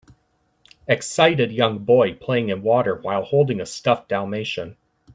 Excited 0.87 1.51
young 1.51 1.77
boy 1.85 2.15
playing 2.15 2.49
in 2.49 2.63
water 2.63 2.95
while 2.95 3.21
holding 3.23 3.61
a 3.61 3.67
stuffed 3.67 4.09
Dalmatian. 4.09 4.75